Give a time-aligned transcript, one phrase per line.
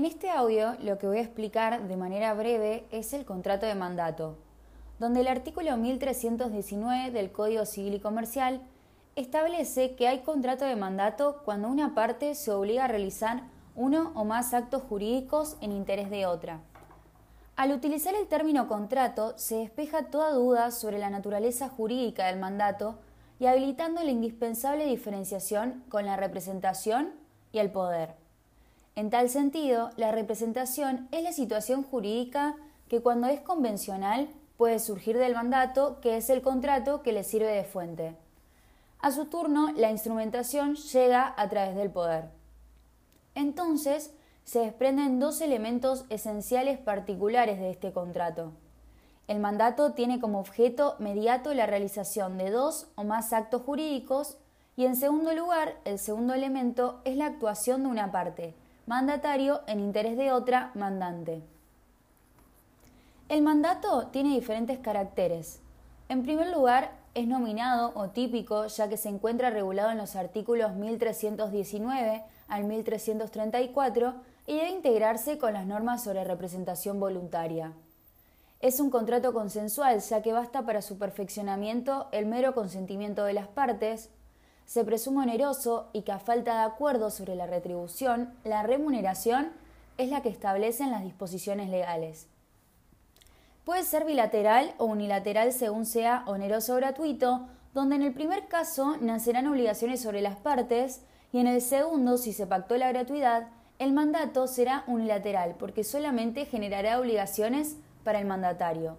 [0.00, 3.74] En este audio lo que voy a explicar de manera breve es el contrato de
[3.74, 4.38] mandato,
[4.98, 8.62] donde el artículo 1319 del Código Civil y Comercial
[9.14, 13.42] establece que hay contrato de mandato cuando una parte se obliga a realizar
[13.76, 16.60] uno o más actos jurídicos en interés de otra.
[17.56, 22.98] Al utilizar el término contrato se despeja toda duda sobre la naturaleza jurídica del mandato
[23.38, 27.12] y habilitando la indispensable diferenciación con la representación
[27.52, 28.19] y el poder.
[29.00, 32.54] En tal sentido, la representación es la situación jurídica
[32.86, 37.50] que cuando es convencional puede surgir del mandato, que es el contrato que le sirve
[37.50, 38.14] de fuente.
[38.98, 42.28] A su turno, la instrumentación llega a través del poder.
[43.34, 44.12] Entonces,
[44.44, 48.52] se desprenden dos elementos esenciales particulares de este contrato.
[49.28, 54.36] El mandato tiene como objeto mediato la realización de dos o más actos jurídicos
[54.76, 58.59] y en segundo lugar, el segundo elemento es la actuación de una parte,
[58.90, 61.44] mandatario en interés de otra, mandante.
[63.28, 65.60] El mandato tiene diferentes caracteres.
[66.08, 70.74] En primer lugar, es nominado o típico ya que se encuentra regulado en los artículos
[70.74, 74.14] 1319 al 1334
[74.48, 77.72] y debe integrarse con las normas sobre representación voluntaria.
[78.58, 83.46] Es un contrato consensual, ya que basta para su perfeccionamiento el mero consentimiento de las
[83.46, 84.10] partes,
[84.70, 89.50] se presume oneroso y que a falta de acuerdo sobre la retribución, la remuneración
[89.98, 92.28] es la que establecen las disposiciones legales.
[93.64, 98.96] Puede ser bilateral o unilateral según sea oneroso o gratuito, donde en el primer caso
[99.00, 101.00] nacerán obligaciones sobre las partes
[101.32, 103.48] y en el segundo, si se pactó la gratuidad,
[103.80, 108.98] el mandato será unilateral porque solamente generará obligaciones para el mandatario.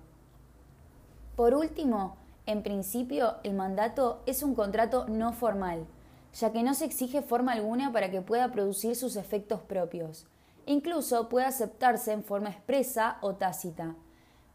[1.38, 5.86] Por último, en principio, el mandato es un contrato no formal,
[6.34, 10.26] ya que no se exige forma alguna para que pueda producir sus efectos propios.
[10.66, 13.96] Incluso puede aceptarse en forma expresa o tácita.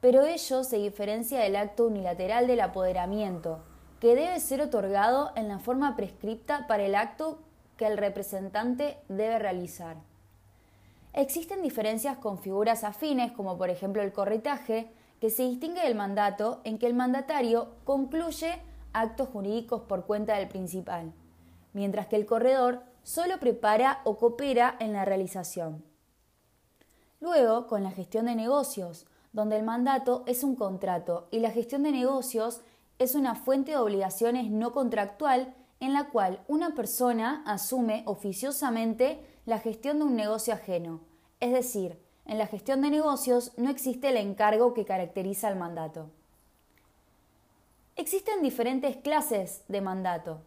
[0.01, 3.63] Pero ello se diferencia del acto unilateral del apoderamiento,
[4.01, 7.39] que debe ser otorgado en la forma prescripta para el acto
[7.77, 9.97] que el representante debe realizar.
[11.13, 14.91] Existen diferencias con figuras afines, como por ejemplo el corretaje,
[15.21, 18.61] que se distingue del mandato en que el mandatario concluye
[18.93, 21.13] actos jurídicos por cuenta del principal,
[21.73, 25.85] mientras que el corredor solo prepara o coopera en la realización.
[27.21, 31.83] Luego, con la gestión de negocios, donde el mandato es un contrato y la gestión
[31.83, 32.63] de negocios
[32.99, 39.59] es una fuente de obligaciones no contractual en la cual una persona asume oficiosamente la
[39.59, 41.01] gestión de un negocio ajeno,
[41.41, 46.11] es decir, en la gestión de negocios no existe el encargo que caracteriza al mandato.
[47.95, 50.41] Existen diferentes clases de mandato.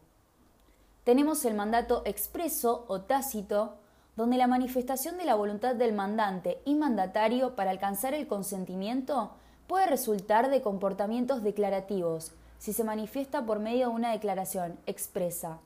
[1.04, 3.78] Tenemos el mandato expreso o tácito,
[4.16, 9.32] donde la manifestación de la voluntad del mandante y mandatario para alcanzar el consentimiento
[9.66, 15.60] puede resultar de comportamientos declarativos, si se manifiesta por medio de una declaración expresa.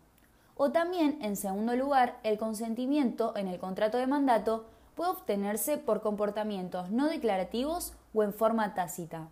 [0.56, 4.66] O también, en segundo lugar, el consentimiento en el contrato de mandato
[4.96, 9.28] puede obtenerse por comportamientos no declarativos o en forma tácita.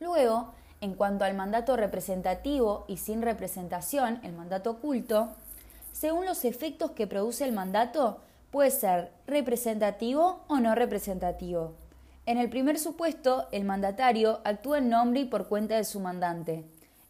[0.00, 5.30] Luego, en cuanto al mandato representativo y sin representación, el mandato oculto,
[5.92, 11.74] según los efectos que produce el mandato, puede ser representativo o no representativo.
[12.26, 16.64] En el primer supuesto, el mandatario actúa en nombre y por cuenta de su mandante,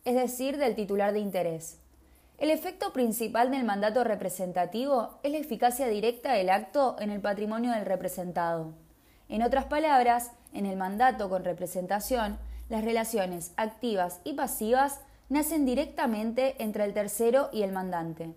[0.04, 1.78] es decir, del titular de interés.
[2.38, 7.70] El efecto principal del mandato representativo es la eficacia directa del acto en el patrimonio
[7.70, 8.72] del representado.
[9.28, 16.56] En otras palabras, en el mandato con representación, las relaciones activas y pasivas nacen directamente
[16.62, 18.34] entre el tercero y el mandante.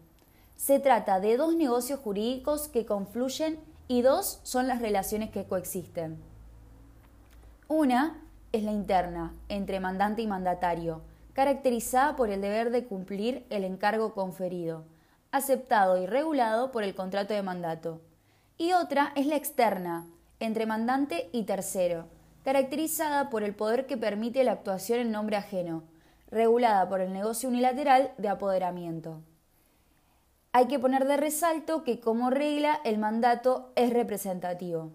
[0.56, 6.18] Se trata de dos negocios jurídicos que confluyen y dos son las relaciones que coexisten.
[7.68, 8.22] Una
[8.52, 11.02] es la interna, entre mandante y mandatario,
[11.38, 14.86] caracterizada por el deber de cumplir el encargo conferido,
[15.32, 18.02] aceptado y regulado por el contrato de mandato.
[18.58, 20.08] Y otra es la externa,
[20.40, 22.08] entre mandante y tercero,
[22.44, 25.84] caracterizada por el poder que permite la actuación en nombre ajeno,
[26.32, 29.22] regulada por el negocio unilateral de apoderamiento.
[30.54, 34.90] Hay que poner de resalto que como regla el mandato es representativo.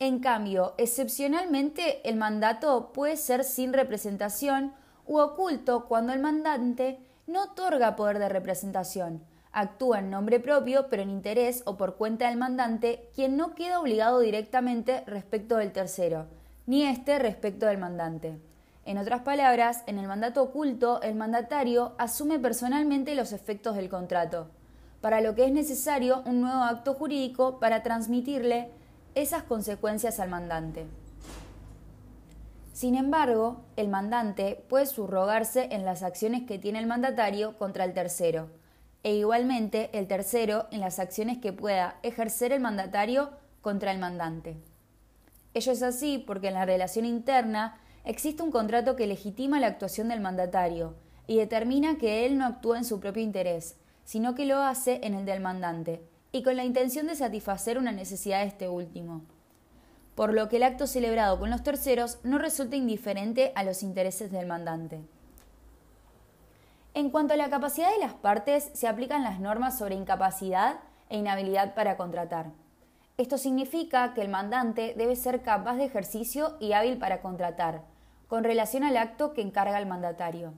[0.00, 4.72] En cambio, excepcionalmente el mandato puede ser sin representación
[5.06, 9.22] u oculto cuando el mandante no otorga poder de representación,
[9.52, 13.80] actúa en nombre propio pero en interés o por cuenta del mandante, quien no queda
[13.80, 16.26] obligado directamente respecto del tercero,
[16.66, 18.38] ni éste respecto del mandante.
[18.84, 24.48] En otras palabras, en el mandato oculto, el mandatario asume personalmente los efectos del contrato.
[25.00, 28.70] para lo que es necesario un nuevo acto jurídico para transmitirle
[29.14, 30.86] esas consecuencias al mandante.
[32.76, 37.94] Sin embargo, el mandante puede subrogarse en las acciones que tiene el mandatario contra el
[37.94, 38.50] tercero,
[39.02, 43.30] e igualmente el tercero en las acciones que pueda ejercer el mandatario
[43.62, 44.58] contra el mandante.
[45.54, 50.08] Ello es así porque en la relación interna existe un contrato que legitima la actuación
[50.08, 50.96] del mandatario
[51.26, 55.14] y determina que él no actúa en su propio interés, sino que lo hace en
[55.14, 59.22] el del mandante, y con la intención de satisfacer una necesidad de este último
[60.16, 64.32] por lo que el acto celebrado con los terceros no resulta indiferente a los intereses
[64.32, 65.02] del mandante.
[66.94, 70.80] En cuanto a la capacidad de las partes, se aplican las normas sobre incapacidad
[71.10, 72.46] e inhabilidad para contratar.
[73.18, 77.82] Esto significa que el mandante debe ser capaz de ejercicio y hábil para contratar,
[78.26, 80.54] con relación al acto que encarga el mandatario.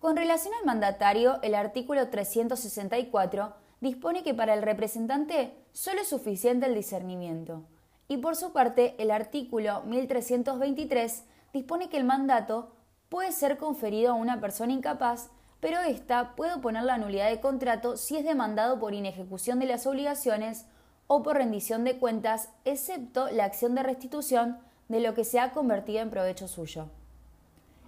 [0.00, 6.66] Con relación al mandatario, el artículo 364 dispone que para el representante solo es suficiente
[6.66, 7.64] el discernimiento,
[8.10, 11.22] y por su parte, el artículo 1323
[11.52, 12.72] dispone que el mandato
[13.08, 15.30] puede ser conferido a una persona incapaz,
[15.60, 19.86] pero ésta puede oponer la nulidad de contrato si es demandado por inejecución de las
[19.86, 20.66] obligaciones
[21.06, 24.58] o por rendición de cuentas, excepto la acción de restitución
[24.88, 26.88] de lo que se ha convertido en provecho suyo.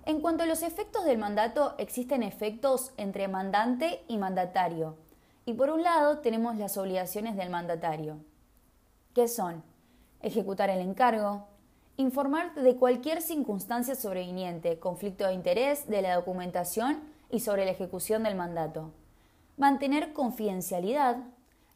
[0.07, 4.95] En cuanto a los efectos del mandato, existen efectos entre mandante y mandatario.
[5.47, 8.19] Y por un lado tenemos las obligaciones del mandatario,
[9.15, 9.65] que son
[10.23, 11.47] ejecutar el encargo,
[11.97, 18.23] informar de cualquier circunstancia sobreviniente, conflicto de interés, de la documentación y sobre la ejecución
[18.23, 18.93] del mandato,
[19.57, 21.17] mantener confidencialidad,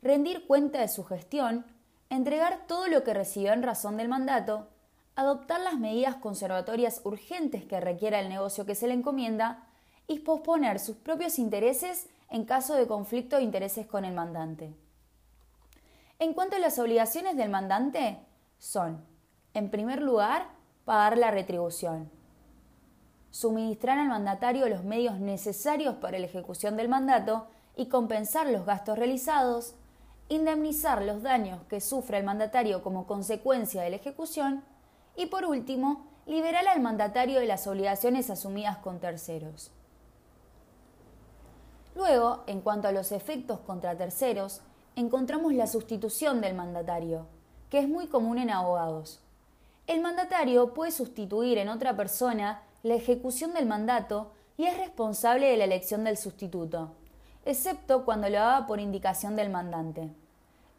[0.02, 1.64] rendir cuenta de su gestión,
[2.10, 4.68] entregar todo lo que recibió en razón del mandato,
[5.16, 9.66] adoptar las medidas conservatorias urgentes que requiera el negocio que se le encomienda
[10.06, 14.74] y posponer sus propios intereses en caso de conflicto de intereses con el mandante.
[16.18, 18.18] En cuanto a las obligaciones del mandante,
[18.66, 19.04] son,
[19.54, 20.48] en primer lugar,
[20.84, 22.10] pagar la retribución,
[23.30, 27.46] suministrar al mandatario los medios necesarios para la ejecución del mandato
[27.76, 29.76] y compensar los gastos realizados,
[30.28, 34.64] indemnizar los daños que sufre el mandatario como consecuencia de la ejecución
[35.14, 39.70] y, por último, liberar al mandatario de las obligaciones asumidas con terceros.
[41.94, 44.60] Luego, en cuanto a los efectos contra terceros,
[44.96, 47.28] encontramos la sustitución del mandatario,
[47.70, 49.20] que es muy común en abogados.
[49.86, 55.56] El mandatario puede sustituir en otra persona la ejecución del mandato y es responsable de
[55.56, 56.92] la elección del sustituto,
[57.44, 60.10] excepto cuando lo haga por indicación del mandante.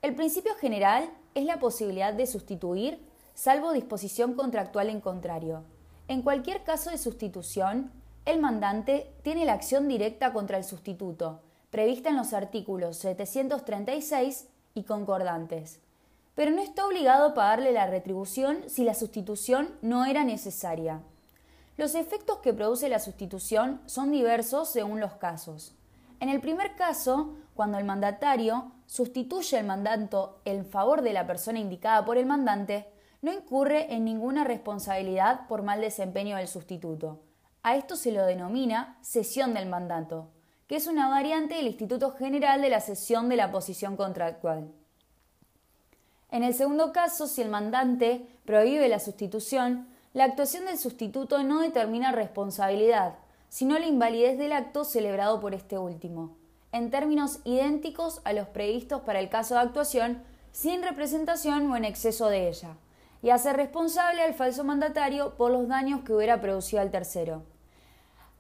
[0.02, 3.00] El principio general es la posibilidad de sustituir,
[3.34, 5.64] salvo disposición contractual en contrario.
[6.08, 7.92] En cualquier caso de sustitución,
[8.26, 14.84] el mandante tiene la acción directa contra el sustituto, prevista en los artículos 736 y
[14.84, 15.82] concordantes
[16.38, 21.02] pero no está obligado a pagarle la retribución si la sustitución no era necesaria.
[21.78, 25.74] Los efectos que produce la sustitución son diversos según los casos.
[26.20, 31.58] En el primer caso, cuando el mandatario sustituye el mandato en favor de la persona
[31.58, 32.86] indicada por el mandante,
[33.24, 37.20] no incurre en ninguna responsabilidad por mal desempeño del sustituto.
[37.64, 40.30] A esto se lo denomina cesión del mandato,
[40.68, 44.72] que es una variante del Instituto General de la cesión de la posición contractual.
[46.30, 51.62] En el segundo caso, si el mandante prohíbe la sustitución, la actuación del sustituto no
[51.62, 53.16] determina responsabilidad,
[53.50, 56.36] sino la invalidez del acto celebrado por este último,
[56.72, 61.86] en términos idénticos a los previstos para el caso de actuación sin representación o en
[61.86, 62.76] exceso de ella,
[63.22, 67.44] y hace responsable al falso mandatario por los daños que hubiera producido al tercero.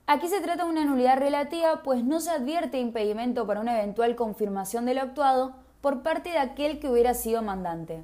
[0.08, 4.16] Aquí se trata de una nulidad relativa, pues no se advierte impedimento para una eventual
[4.16, 8.04] confirmación de lo actuado, por parte de aquel que hubiera sido mandante.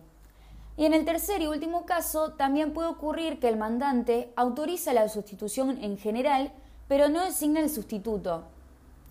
[0.75, 5.07] Y en el tercer y último caso, también puede ocurrir que el mandante autoriza la
[5.07, 6.51] sustitución en general,
[6.87, 8.45] pero no designa el sustituto,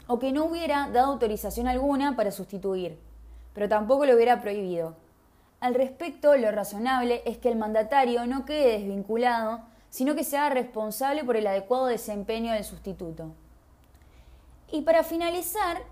[0.09, 2.99] o que no hubiera dado autorización alguna para sustituir,
[3.55, 4.97] pero tampoco lo hubiera prohibido.
[5.61, 11.23] Al respecto, lo razonable es que el mandatario no quede desvinculado, sino que sea responsable
[11.23, 13.33] por el adecuado desempeño del sustituto.
[14.73, 15.83] Y para finalizar,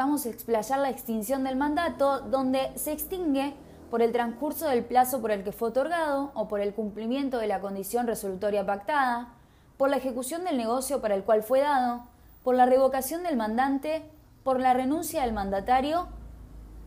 [0.00, 3.52] vamos a explayar la extinción del mandato, donde se extingue
[3.90, 7.48] por el transcurso del plazo por el que fue otorgado o por el cumplimiento de
[7.48, 9.34] la condición resolutoria pactada,
[9.76, 12.04] por la ejecución del negocio para el cual fue dado,
[12.42, 14.02] por la revocación del mandante,
[14.42, 16.08] por la renuncia del mandatario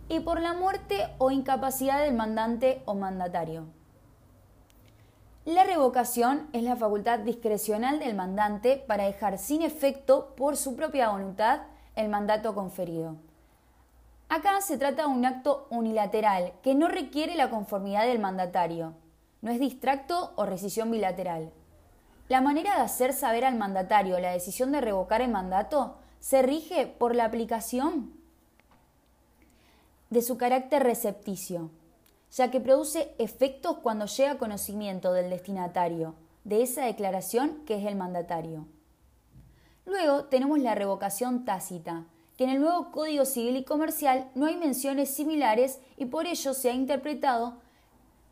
[0.09, 3.67] y por la muerte o incapacidad del mandante o mandatario.
[5.45, 11.09] La revocación es la facultad discrecional del mandante para dejar sin efecto por su propia
[11.09, 11.59] voluntad
[11.95, 13.15] el mandato conferido.
[14.29, 18.95] Acá se trata de un acto unilateral que no requiere la conformidad del mandatario.
[19.41, 21.51] No es distracto o rescisión bilateral.
[22.29, 26.87] La manera de hacer saber al mandatario la decisión de revocar el mandato se rige
[26.87, 28.13] por la aplicación
[30.09, 31.69] de su carácter recepticio,
[32.31, 37.95] ya que produce efectos cuando llega conocimiento del destinatario de esa declaración que es el
[37.95, 38.65] mandatario.
[39.85, 42.05] Luego tenemos la revocación tácita,
[42.37, 46.53] que en el nuevo Código Civil y Comercial no hay menciones similares y por ello
[46.53, 47.55] se ha interpretado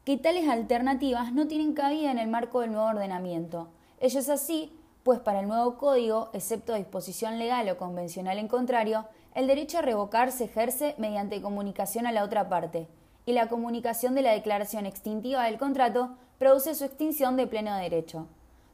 [0.05, 3.67] que tales alternativas no tienen cabida en el marco del nuevo ordenamiento.
[3.99, 4.71] Ello es así,
[5.03, 9.05] pues para el nuevo código, excepto disposición legal o convencional en contrario,
[9.35, 12.87] el derecho a revocar se ejerce mediante comunicación a la otra parte,
[13.25, 18.27] y la comunicación de la declaración extintiva del contrato produce su extinción de pleno derecho.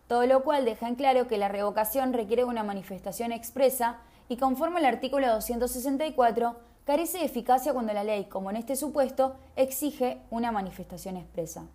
[0.07, 3.97] Todo lo cual deja en claro que la revocación requiere una manifestación expresa
[4.29, 9.35] y conforme al artículo 264, carece de eficacia cuando la ley, como en este supuesto,
[9.55, 11.65] exige una manifestación expresa.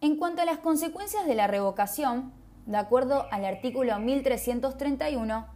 [0.00, 2.32] En cuanto a las consecuencias de la revocación,
[2.66, 5.46] de acuerdo al artículo 1331,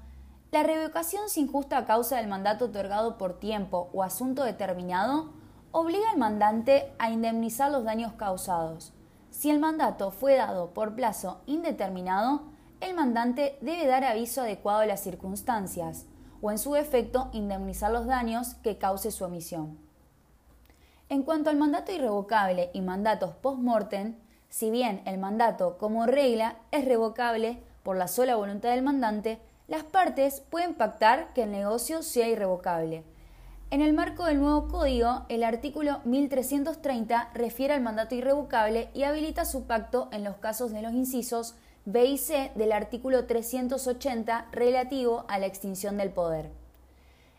[0.50, 5.32] la revocación sin justa causa del mandato otorgado por tiempo o asunto determinado
[5.72, 8.94] obliga al mandante a indemnizar los daños causados.
[9.38, 12.42] Si el mandato fue dado por plazo indeterminado,
[12.80, 16.06] el mandante debe dar aviso adecuado a las circunstancias,
[16.42, 19.78] o en su defecto indemnizar los daños que cause su omisión.
[21.08, 24.16] En cuanto al mandato irrevocable y mandatos post-mortem,
[24.48, 29.84] si bien el mandato como regla es revocable por la sola voluntad del mandante, las
[29.84, 33.04] partes pueden pactar que el negocio sea irrevocable.
[33.70, 39.44] En el marco del nuevo código, el artículo 1330 refiere al mandato irrevocable y habilita
[39.44, 45.26] su pacto en los casos de los incisos B y C del artículo 380 relativo
[45.28, 46.50] a la extinción del poder.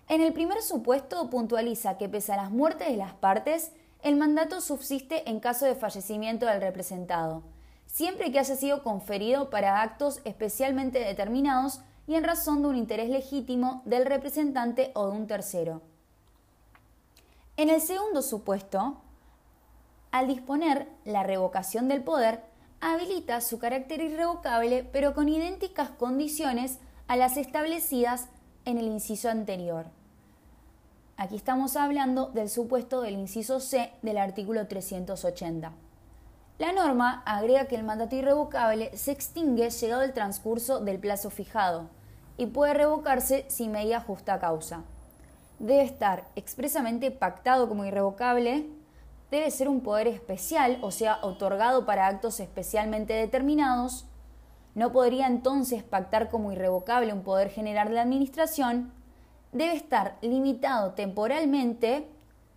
[0.07, 3.71] En el primer supuesto puntualiza que pese a las muertes de las partes,
[4.03, 7.41] el mandato subsiste en caso de fallecimiento del representado,
[7.87, 13.09] siempre que haya sido conferido para actos especialmente determinados y en razón de un interés
[13.09, 15.81] legítimo del representante o de un tercero.
[17.59, 18.95] En el segundo supuesto,
[20.11, 22.41] al disponer la revocación del poder,
[22.79, 28.29] habilita su carácter irrevocable, pero con idénticas condiciones a las establecidas
[28.63, 29.87] en el inciso anterior.
[31.17, 35.73] Aquí estamos hablando del supuesto del inciso C del artículo 380.
[36.59, 41.89] La norma agrega que el mandato irrevocable se extingue llegado el transcurso del plazo fijado
[42.37, 44.85] y puede revocarse sin medida justa causa.
[45.59, 48.67] Debe estar expresamente pactado como irrevocable
[49.31, 54.05] debe ser un poder especial, o sea, otorgado para actos especialmente determinados,
[54.75, 58.91] no podría entonces pactar como irrevocable un poder general de la Administración,
[59.51, 62.07] debe estar limitado temporalmente,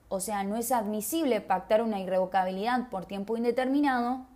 [0.09, 4.27] o sea, no es admisible pactar una irrevocabilidad por tiempo indeterminado,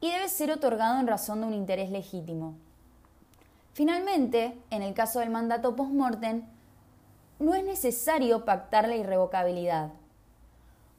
[0.00, 2.54] y debe ser otorgado en razón de un interés legítimo.
[3.72, 6.44] Finalmente, en el caso del mandato post-mortem,
[7.42, 9.90] no es necesario pactar la irrevocabilidad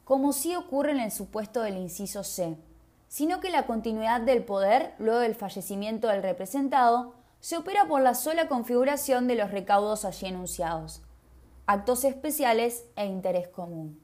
[0.03, 2.57] como sí ocurre en el supuesto del inciso C,
[3.07, 8.15] sino que la continuidad del poder luego del fallecimiento del representado se opera por la
[8.15, 11.01] sola configuración de los recaudos allí enunciados,
[11.67, 14.02] actos especiales e interés común.